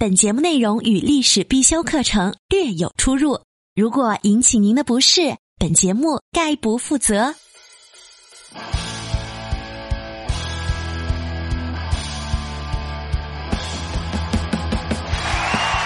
[0.00, 3.40] 本节目内容与历史必修课程略有出入，
[3.74, 7.34] 如果引起您的不适，本节目概不负责。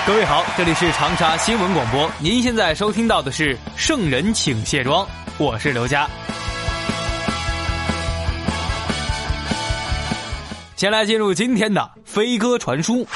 [0.06, 5.06] 各位好，这里是长沙新闻广播，您现在收听到的是《圣人请卸妆》，
[5.39, 6.06] 我是刘佳。
[10.77, 13.06] 先来进入今天的飞鸽传书。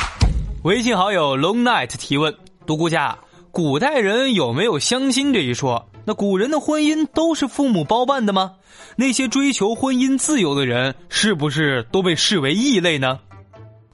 [0.66, 2.34] 微信好友 Long Night 提问：
[2.66, 3.16] 独孤家，
[3.52, 5.88] 古代人有没有相亲这一说？
[6.04, 8.54] 那古人的婚姻都是父母包办的吗？
[8.96, 13.20] 那些追求婚姻自由的人，是不是都被视为异类呢？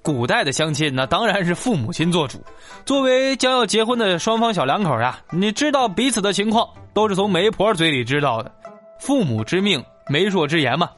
[0.00, 2.42] 古代的相亲，那当然是父母亲做主。
[2.86, 8.50] 作为将要结婚的双方小两口呀，你知道彼此的情况，都是从媒婆嘴里知道的。
[8.98, 10.89] 父母之命，媒妁之言嘛。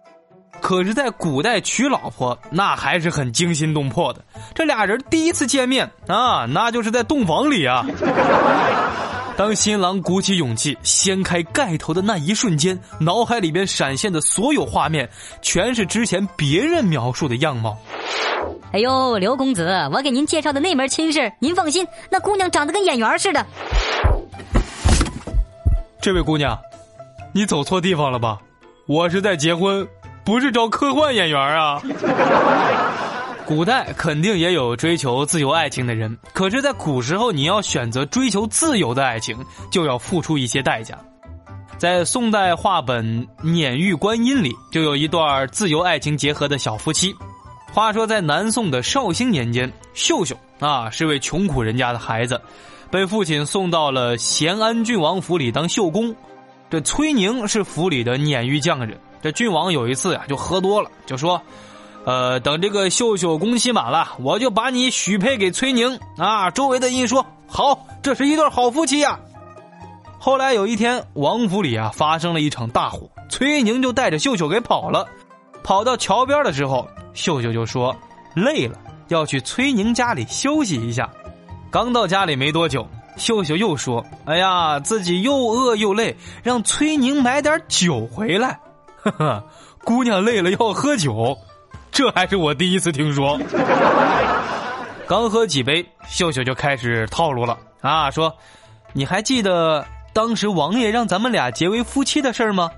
[0.64, 4.24] 可是，在古代娶老婆，那还是很惊心动魄的。
[4.54, 7.84] 这俩人第一次见面啊，那就是在洞房里啊。
[9.36, 15.06] 当新郎鼓起勇气掀开盖头的那一瞬间，脑海里边闪现的所有画面，
[15.42, 17.76] 全是之前别人描述的样貌。
[18.72, 23.46] 哎呦，刘公子，我给您介绍的那门亲事，您放心，那姑娘长得跟演员似的。
[26.00, 26.58] 这位姑娘，
[27.34, 28.38] 你走错地方了吧？
[28.86, 29.86] 我是在结婚，
[30.24, 31.80] 不是找科幻演员啊。
[33.46, 39.36] 古代肯定也有追求自由爱情的人，可是，在古时候，你要选择追求自由的爱情，
[39.70, 40.98] 就要付出一些代价。
[41.76, 43.04] 在宋代话本
[43.42, 47.14] 《碾玉观音》里，就有一段自由爱情结合的小夫妻。
[47.70, 52.40] 话说，在南宋的绍兴年间，秀秀啊是位穷苦人家的孩子，
[52.90, 56.16] 被父亲送到了咸安郡王府里当绣工。
[56.70, 58.98] 这崔宁是府里的碾玉匠人。
[59.24, 61.40] 这郡王有一次呀，就喝多了，就说
[62.04, 69.18] ：“呃，等这个秀秀工期满了，我就把你许配给崔宁。”啊，周围的人说：“好，这是一对好夫妻呀。”
[70.20, 75.06] 后来有一天，王府里啊发生了一场大火，崔宁就带着秀秀给跑了。
[75.62, 77.96] 跑到桥边的时候，秀秀就说
[78.36, 78.76] ：“累了，
[79.08, 81.08] 要去崔宁家里休息一下。”
[81.72, 82.86] 刚到家里没多久，
[83.16, 88.60] 秀秀又说：“哎呀，自己又饿又累，让崔宁买点酒回来。”
[89.04, 89.44] 呵呵，
[89.84, 91.36] 姑娘累了要喝酒，
[91.92, 93.38] 这还是我第一次听说。
[95.06, 98.34] 刚喝几杯，秀秀就开始套路了啊，说
[98.94, 102.70] ：“你还记得当时王爷让咱们俩结为夫妻的事儿吗？”“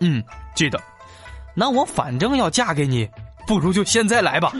[0.00, 0.22] 嗯，
[0.54, 0.80] 记得。”
[1.54, 3.08] 那我反正要嫁给你，
[3.46, 4.52] 不如就现在来吧。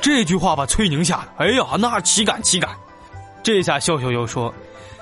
[0.00, 2.70] 这句话把崔宁吓得，哎呀，那岂敢岂敢！
[3.44, 4.52] 这下秀秀又说：“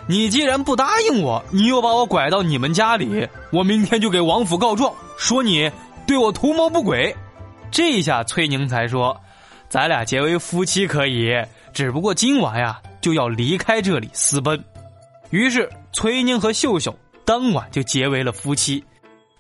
[0.07, 5.71] 你既然不答应我，你又把我拐到你们家里，我明天就给王府告状，说你
[6.07, 7.15] 对我图谋不轨。”
[7.73, 9.19] 这下崔宁才说
[9.69, 11.35] ：“咱俩结为夫妻可以，
[11.73, 14.63] 只不过今晚呀就要离开这里私奔。”
[15.31, 18.85] 于是崔宁和秀秀当晚就结为了夫妻。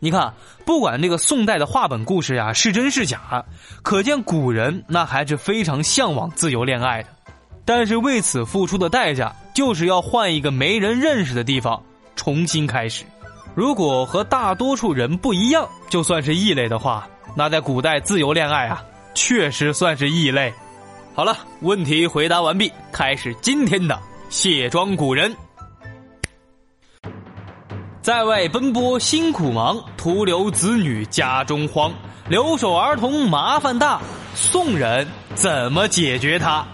[0.01, 3.45] 你看，不管这个宋代的话本故事呀是真是假，
[3.83, 7.09] 可见古人那还是非常向往自由恋爱的。
[7.65, 11.81] 但是为此付出的代价，就是要换一个没人认识的地方
[12.17, 13.05] 重新开始。
[13.55, 20.53] 如果和大多数人不一样，就算是异类的话，那在古代自由恋爱啊，确实算是异类。
[21.15, 23.97] 好了，问题回答完毕，开始今天的
[24.29, 25.33] 卸妆古人。
[28.03, 31.93] 在外奔波辛苦忙，徒留子女家中荒。
[32.29, 34.01] 留守儿童麻烦大，
[34.35, 36.67] 宋人怎么解决它？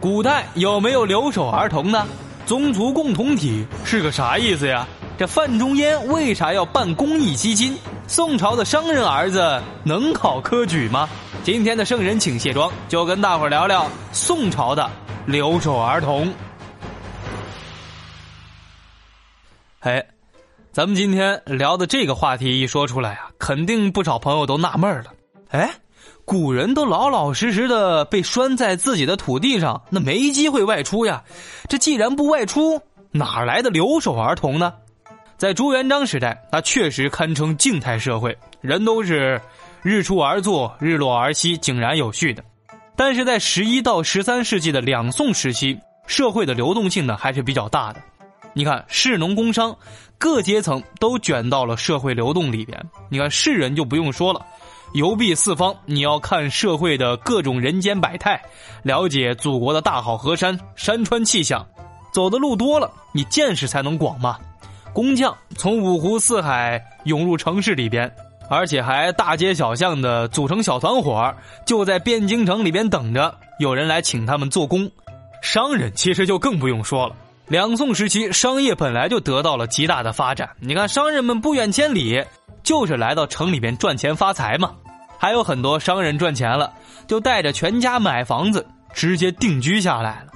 [0.00, 2.06] 古代有没有留守儿童呢？
[2.46, 4.88] 宗族共同体是个啥意思呀？
[5.18, 7.76] 这范仲淹为啥要办公益基金？
[8.08, 11.06] 宋朝的商人儿子能考科举吗？
[11.44, 14.90] 今天的圣人请卸妆，就跟大伙聊聊宋朝的
[15.26, 16.32] 留守儿童。
[19.80, 20.02] 哎。
[20.72, 25.12] 咱们今天聊的这个话题一说出来啊，肯定不少朋友都纳闷了。
[25.50, 25.68] 哎，
[26.30, 31.24] 古人都老老实实的被拴在自己的土地上，那没机会外出呀。
[31.68, 32.80] 这既然不外出，
[33.10, 34.72] 哪来的留守儿童呢？
[35.36, 39.40] 在朱元璋时代，那确实堪称静态社会，人都是
[39.82, 42.44] 日出而作，日落而息，井然有序的。
[42.94, 48.00] 但是在十一到十三世纪的两宋时期，社会的流动性呢还是比较大的。
[48.52, 49.76] 你看，士农工商
[50.16, 52.80] 各阶层都卷到了社会流动里边。
[53.08, 54.46] 你看，士人就不用说了，
[54.92, 58.42] 游历四方，你要看社会的各种人间百态，
[58.82, 61.64] 了解祖国的大好河山、山川气象。
[62.12, 64.36] 走的路多了，你见识才能广嘛。
[64.92, 68.12] 工匠从五湖四海涌入城市里边，
[68.48, 71.32] 而且还大街小巷的组成小团伙，
[71.64, 74.90] 就在汴京城里边等着有人来请他们做工。
[75.40, 77.14] 商人其实就更不用说了。
[77.46, 80.50] 两宋时期，商业本来就得到了极大的发展。
[80.58, 82.24] 你看，商人们不远千里，
[82.70, 84.70] 就是来到城里边赚钱发财嘛。
[85.18, 86.72] 还有很多商人赚钱了，
[87.08, 88.64] 就带着全家买房子，
[88.94, 90.26] 直接定居下来了。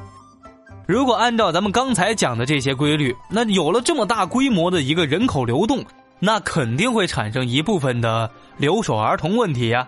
[0.85, 5.85] 如果按照咱们刚才讲的这些规律，那有了这么大规模的一个人口流动，
[6.19, 9.87] 那肯定会产生一部分的留守儿童问题呀。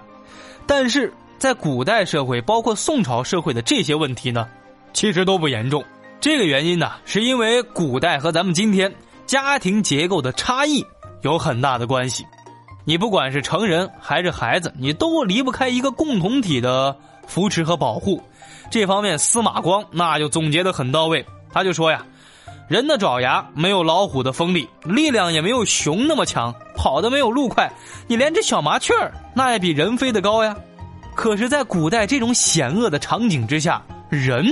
[0.68, 4.46] 但是在古代社会，包括宋朝社会的这些问题呢，
[4.92, 5.84] 其实都不严重。
[6.20, 8.94] 这个原因呢，是因为古代和咱们今天
[9.26, 10.86] 家庭结构的差异
[11.22, 12.24] 有很大的关系。
[12.88, 16.96] 你不管是成人还是孩子，你都离不开一个共同体的
[17.26, 18.22] 扶持和保护。
[18.70, 21.26] 这方面，司马光那就总结的很到位。
[21.52, 22.06] 他就说呀，
[22.68, 27.68] 人的爪牙没有老虎的锋利，力量也没有熊那么强，跑得没有鹿快。
[28.06, 30.56] 你连只小麻雀儿，那也比人飞得高呀。
[31.16, 34.46] 可是，在古代这种险恶的场景之下，人。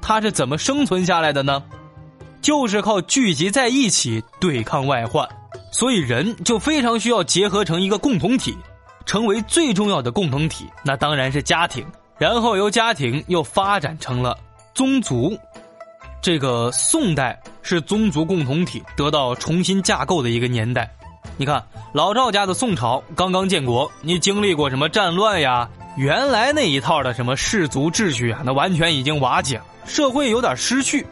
[0.00, 1.62] 他是怎么生存下来的呢？
[2.44, 5.26] 就是靠聚集在一起对抗外患，
[5.70, 8.54] 所以人就非常需要结合成一个共同体，
[9.06, 11.82] 成为最重要的共同体，那当然是家庭。
[12.18, 14.36] 然后由家庭又发展成了
[14.74, 15.34] 宗族。
[16.20, 20.94] 这个宋代是宗族共同体得到重新架构的一个年代。
[21.38, 21.64] 你看
[21.94, 25.66] 老赵家的宋朝刚刚建国，你经历过什么战乱呀？
[25.96, 29.64] 原来那一套的什么氏族秩序啊，那完全已经瓦解了。
[29.86, 31.06] 社会有点失序，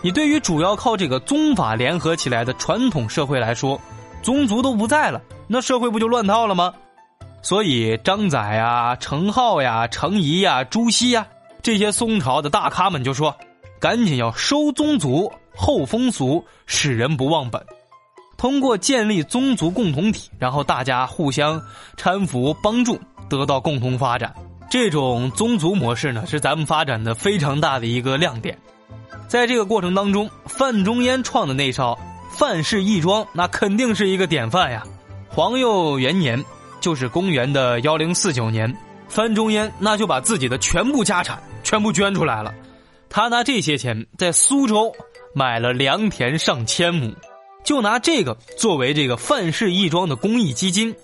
[0.00, 3.80] 你对于主要靠这个宗法联合起来的传统社会来说，
[4.22, 6.72] 宗族都不在了，那社会不就乱套了吗？
[7.42, 11.26] 所以张载呀、程颢呀、程颐呀、朱熹呀
[11.62, 13.34] 这些宋朝的大咖们就说
[13.80, 17.64] ：“赶紧要收宗族、后风俗，使人不忘本。
[18.36, 21.60] 通过建立宗族共同体，然后大家互相
[21.96, 22.98] 搀扶帮助，
[23.28, 24.32] 得到共同发展。”
[24.70, 28.56] 这种宗族模式呢，是咱们发展的非常大的一个亮点。
[29.28, 31.96] 在这个过程当中，范仲淹创的那套
[32.30, 34.82] 范氏义庄，那肯定是一个典范呀。
[35.28, 36.42] 皇佑元年，
[36.80, 38.74] 就是公元的幺零四九年，
[39.06, 42.54] 范仲淹那就把自己的全部家产全部捐出来了。
[43.10, 44.90] 他拿这些钱在苏州
[45.34, 47.14] 买了良田上千亩，
[47.62, 50.94] 就拿这个作为这个范氏义庄的公益基金。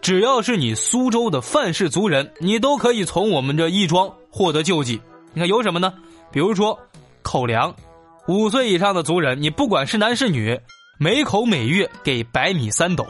[0.00, 5.00] 只要是你苏州的范氏族人，你都可以从我们这义庄获得救济。
[5.32, 5.92] 你看有什么呢？
[6.30, 6.78] 比如说
[7.24, 7.74] 口粮，
[8.28, 10.60] 五岁以上的族人，你不管是男是女，
[10.98, 13.04] 每口每月给白米三斗；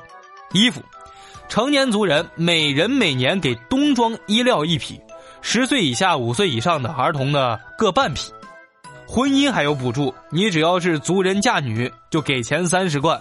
[0.53, 0.81] 衣服，
[1.49, 4.99] 成年族人每人每年给冬装衣料一匹；
[5.43, 8.33] 十岁以下、五岁以上的儿童呢各半匹；
[9.07, 13.21] 婚姻还有补助，你只要是族人嫁女就给钱三十贯，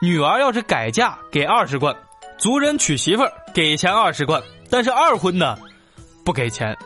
[0.00, 1.96] 女儿要是改嫁给二十贯。
[2.36, 5.56] 族人娶媳妇儿给钱二十贯，但是二婚呢，
[6.24, 6.76] 不给钱。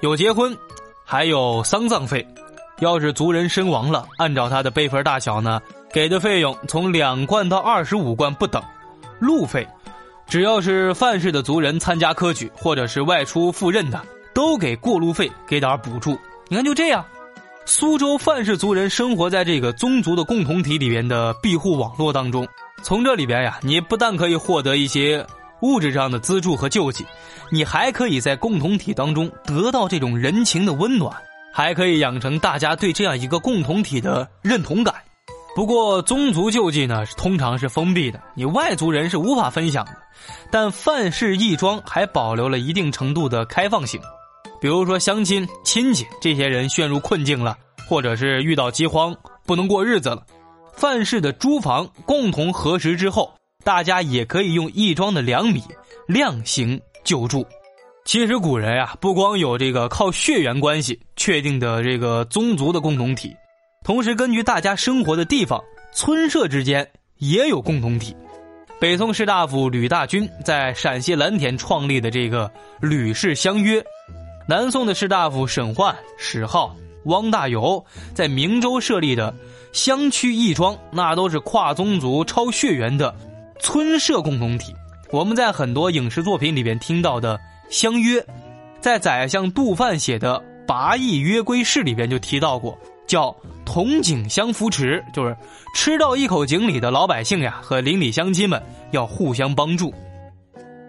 [0.00, 0.56] 有结婚，
[1.04, 2.24] 还有丧葬费。
[2.80, 5.60] 要是族人身亡了，按照他的辈分大小呢，
[5.92, 8.62] 给的费用从两贯到二十五贯不等。
[9.18, 9.66] 路费，
[10.26, 14.00] 只要是范氏的族人参加科举或者是外出赴任的，
[14.32, 16.16] 都给过路费给点补助。
[16.48, 17.04] 你看就这样，
[17.64, 22.46] 苏州范氏族人生活在这个宗族的共同体里边的庇护网络当中。
[22.84, 25.26] 从这里边呀，你不但可以获得一些
[25.62, 27.04] 物质上的资助和救济，
[27.50, 31.12] 你还可以在共同体当中得到这种人情的温暖，
[31.58, 34.94] 还可以养成大家对这样一个共同体的认同感。
[35.56, 39.90] 不过，宗族救济呢，通常是封闭的，你外族人是无法分享的。
[40.52, 44.00] 但范氏义庄还保留了一定程度的开放性，
[44.60, 49.12] 比如说乡亲、亲戚这些人陷入困境了，或者是遇到饥荒
[49.44, 50.22] 不能过日子了。
[50.76, 53.34] 范氏的租房共同核实之后，
[53.64, 55.64] 大家也可以用义庄的粮米
[56.06, 57.44] 量刑救助。
[58.08, 63.36] 其实古人啊，不光有这个靠血缘关系确定的这个宗族的共同体，
[63.84, 65.62] 同时根据大家生活的地方，
[65.92, 68.16] 村社之间也有共同体。
[68.80, 72.50] 北宋士大夫吕大钧在陕西蓝田创立的这个
[72.80, 73.84] 吕氏相约，
[74.48, 76.74] 南宋的士大夫沈焕、史浩、
[77.04, 77.84] 汪大猷
[78.14, 79.34] 在明州设立的。
[79.70, 83.14] 乡区义庄，那都是跨宗族、超血缘的
[83.60, 84.74] 村社共同体。
[85.10, 87.38] 我们在很多影视作品里边听到的
[87.68, 88.24] 相约，
[88.80, 93.34] 在宰相杜范写的《拔邑约规事》里边就提到过，叫
[93.64, 95.36] 同井相扶持，就是
[95.74, 99.92] 吃到一口井里的老百姓呀和邻里乡亲们要互相帮助。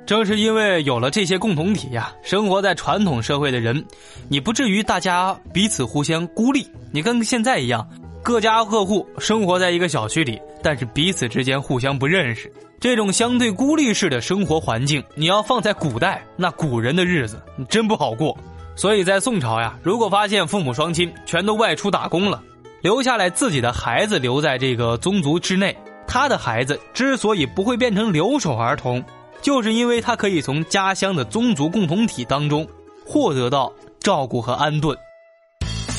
[0.05, 3.86] 正是因为有了这些共同体呀，生活在传统社会的人，
[4.27, 6.65] 你不至于大家彼此互相孤立。
[6.91, 7.88] 你跟现在一样，
[8.24, 12.51] 各家各户生活在一个小区里，但是彼此之间互相不认识。
[12.80, 18.38] 这种相对孤立式的生活环境，你要放在古代，那古人的日子真不好过。
[18.75, 22.42] 所以在宋朝呀，如果发现父母双亲全都外出打工了，
[22.82, 25.75] 留下来自己的孩子留在这个宗族之内，
[26.08, 29.04] 他的孩子之所以不会变成留守儿童。
[29.42, 32.68] 就是因为他可以从家乡的宗族共同体当中
[33.06, 34.98] 获得到照顾和安顿。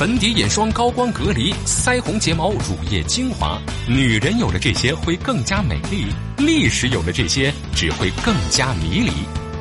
[0.00, 6.07] 粉底眼霜高光隔离，腮红睫毛乳液精华，女人有了这些会更加美丽，
[6.38, 9.11] 历史有了这些只会更加迷离。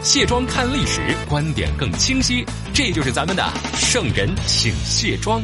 [0.01, 5.43] 卸妆看历史，观点更清晰，这就是咱们的圣人请卸妆。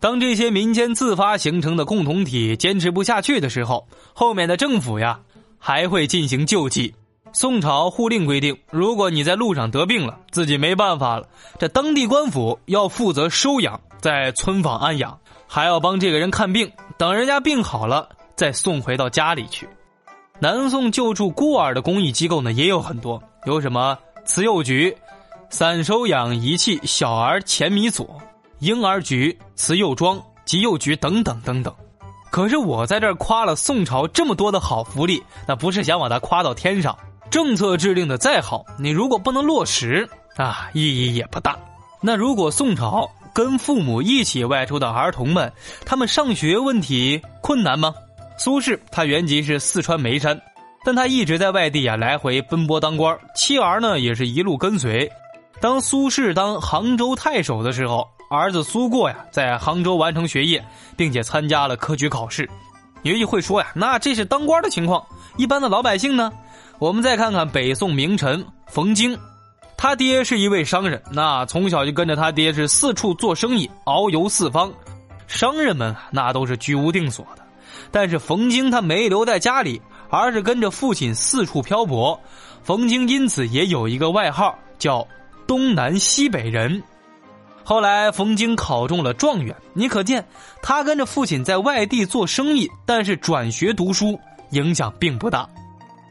[0.00, 5.20] 当这些民间自发形成的共同体坚持不下去的时候，后面的政府呀。
[5.66, 6.94] 还会进行救济。
[7.34, 11.26] 宋朝户令规定，如果你在路上得病了，自己没办法了，
[11.58, 19.68] 这当地官府要负责收养，在村坊安养，还要帮这个人看病，等人家病好了再送回到家里去。
[20.38, 24.96] 南宋救助孤儿的公益机构呢也有很多，有什么慈幼局、
[25.50, 28.16] 散收养遗弃小儿钱米所、
[28.60, 31.74] 婴儿局、慈幼庄、急幼局等等等等。
[32.30, 36.96] 可是我在这儿夸了宋朝这么多的好福利，那不是想把它夸到天上。
[37.34, 41.58] 政策制定的再好，你如果不能落实啊，意义也不大。
[42.00, 45.52] 那如果宋朝跟父母一起外出的儿童们，
[45.84, 47.92] 他们上学问题困难吗？
[48.38, 50.40] 苏轼他原籍是四川眉山，
[50.84, 55.10] 但他一直在外地啊来回奔波当官，妻儿呢也是一路跟随。
[55.60, 58.06] 当苏轼当杭州太守的时候。
[58.30, 60.64] 儿子苏过呀，在杭州完成学业，
[60.96, 62.48] 并且参加了科举考试。
[63.02, 65.04] 也许会说呀，那这是当官的情况。
[65.36, 66.32] 一般的老百姓呢？
[66.78, 69.16] 我们再看看北宋名臣冯京，
[69.76, 74.72] 他爹是一位商人，那从小就跟着他爹是四处做生意，遨游四方。
[75.26, 77.42] 商人们那都是居无定所的，
[77.90, 82.20] 但是冯京他没留在家里，而是跟着父亲四处漂泊。
[82.62, 85.06] 冯京因此也有一个外号，叫
[85.46, 86.82] 东南西北人。
[87.62, 89.56] 后来，冯京考中了状元。
[89.72, 90.26] 你可见，
[90.60, 95.48] 他跟着父亲在外地做生意，但是转学读书影响并不大。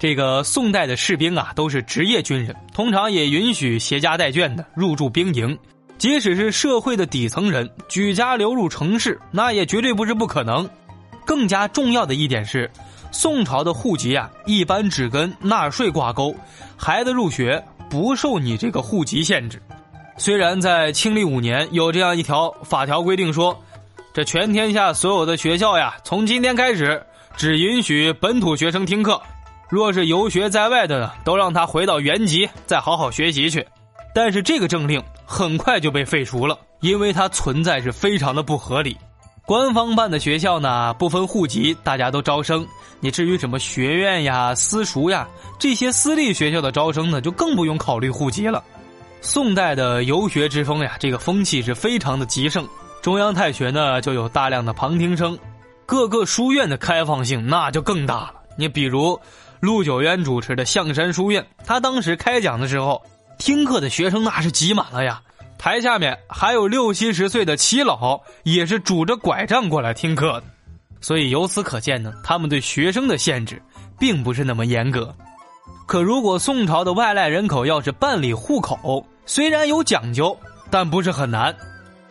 [0.03, 5.57] 这个宋代的士兵啊，都是职业军人，通常也允许携家带眷的入住兵营。
[5.97, 10.69] 即使是社会的底层人，举家流入城市，那也绝对不是不可能。
[11.25, 12.69] 更加重要的一点是，
[13.13, 16.35] 宋朝的户籍啊，一般只跟纳税挂钩，
[16.75, 19.57] 孩子入学不受你这个户籍限制。
[20.17, 23.57] 虽然在清历五年有这样一条法条规定说，
[24.13, 27.01] 这全天下所有的学校呀，从今天开始
[27.37, 29.21] 只允许本土学生听课，
[29.73, 33.65] 若是游学在外的呢，都让他回到原籍再好好学习去。
[34.13, 38.95] 但是这个政令很快就被废除了，因为它存在是非常的不合理。
[39.47, 42.63] 官方办的学校呢，不分户籍，大家都招生。
[42.99, 45.27] 你至于什么学院呀、私塾呀，
[45.57, 48.63] 这些私立学校的招生呢，就更不用考虑户籍了。
[49.21, 52.63] 宋代的游学之风呀，这个风气是非常的极盛。
[53.01, 55.35] 中央太学呢，就有大量的旁听生；
[55.87, 58.33] 各个书院的开放性那就更大了。
[58.55, 59.19] 你比如
[59.63, 63.01] 陆九渊主持的象山书院，他当时开讲的时候，
[63.37, 65.21] 听课的学生那是挤满了呀。
[65.57, 70.43] 台下面还有六七十岁的齐老，也是拄着拐杖过来听课的。
[70.99, 73.61] 所以由此可见呢，他们对学生的限制
[73.97, 75.15] 并不是那么严格。
[75.87, 80.37] 可如果宋朝的外来人口要是办理户口，虽然有讲究，
[80.69, 81.55] 但不是很难。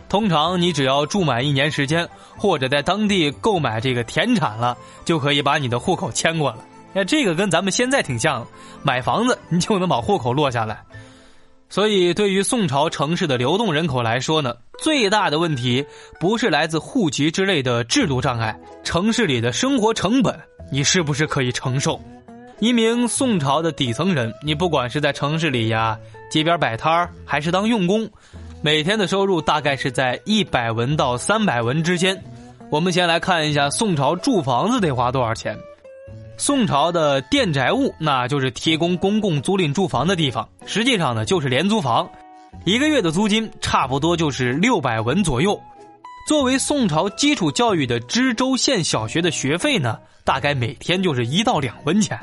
[0.08, 6.64] 通常你只要住满一年时间，或者在当地购买这个田产了，就可以把你的户口迁过了。
[6.94, 8.46] 那这个跟咱们现在挺像，
[8.82, 10.82] 买房子你就能把户口落下来。
[11.68, 15.82] 所以，对于宋朝城市的流动人口来说呢，最大的问题
[16.20, 20.38] 不是来自户籍之类的制度障碍，城市里的生活成本，
[20.70, 21.98] 你是不是可以承受？
[22.58, 25.98] 一名宋朝的底层人，你不管是在城市里呀，
[26.30, 28.06] 街边摆摊儿，还是当用工，
[28.60, 32.22] 每天的收入大概是在一百文到三百文之间。
[32.68, 35.58] 我们先来看一下宋朝住房子得花多少钱。
[36.36, 42.08] 宋朝的佃宅物，那就是提供公共租赁住房的地方，实际上呢就是廉租房，
[42.64, 45.60] 一个月的租金差不多就是六百文左右。
[46.26, 52.18] 作为宋朝基础教育的知州县小学的学费呢，大概每天就是一到两文钱。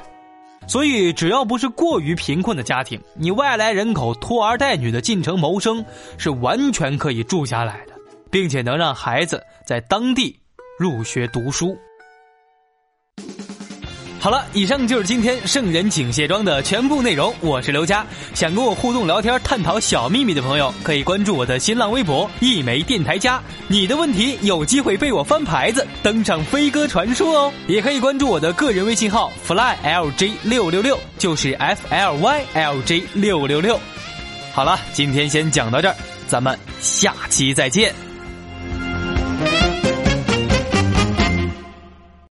[0.68, 5.84] 所以，只要不是过于贫困的家庭，你外来人口拖儿带女的进城谋生，
[6.18, 7.94] 是完全可以住下来的。
[8.32, 10.40] 并且能让孩子在当地
[10.78, 11.76] 入学读书。
[14.22, 17.34] 好了，以上就是今天圣人请卸妆的全部内容。
[17.40, 23.42] 我是刘佳，想跟我互动聊天、探讨小秘密的朋友，可以关注我的新浪微博“一枚电台家”。
[23.70, 27.50] 你的问题有机会被我翻牌子，登上飞鸽传书哦。
[27.68, 33.80] 也可以关注我的个人微信号 “flylj 六六六”，就是 f l y l j 六六六。
[34.54, 35.96] 好了，今天先讲到这儿，
[36.28, 38.09] 咱们下期再见。